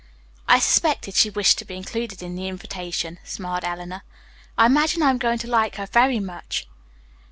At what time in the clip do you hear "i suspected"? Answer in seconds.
0.47-1.13